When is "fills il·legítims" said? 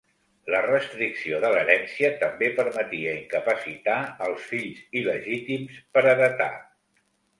4.55-5.81